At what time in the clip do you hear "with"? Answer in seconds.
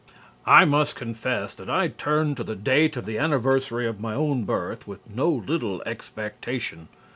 4.87-5.07